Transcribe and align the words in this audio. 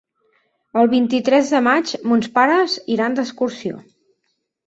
El 0.83 0.87
vint-i-tres 0.93 1.51
de 1.55 1.59
maig 1.67 1.93
mons 2.13 2.29
pares 2.39 2.79
iran 2.97 3.17
d'excursió. 3.19 3.77